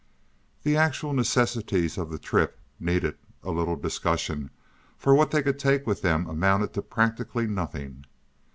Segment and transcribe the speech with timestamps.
[0.63, 4.49] The actual necessities of the trip needed a little discussion,
[4.97, 8.05] for what they could take with them amounted to practically nothing.